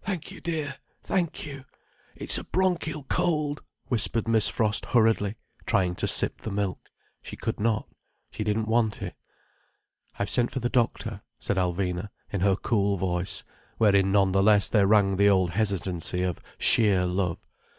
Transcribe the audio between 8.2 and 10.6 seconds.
She didn't want it. "I've sent for